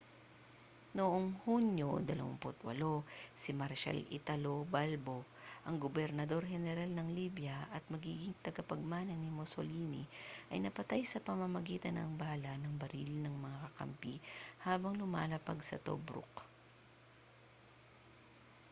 noong 0.97 1.25
hunyo 1.45 1.89
28 2.01 2.65
si 3.41 3.51
marshal 3.61 3.99
italo 4.19 4.55
balbo 4.73 5.17
ang 5.67 5.75
gobernador-heneral 5.83 6.89
ng 6.93 7.09
libya 7.19 7.53
at 7.77 7.83
magiging 7.93 8.33
tagapagmana 8.45 9.13
ni 9.17 9.29
mussolini 9.37 10.01
ay 10.51 10.57
napatay 10.61 11.01
sa 11.07 11.21
pamamagitan 11.27 11.95
ng 12.01 12.09
bala 12.21 12.53
ng 12.57 12.73
baril 12.81 13.11
ng 13.21 13.35
mga 13.45 13.57
kakampi 13.69 14.13
habang 14.65 14.93
lumalapag 15.01 15.59
sa 15.69 15.77
tobruk 15.87 16.31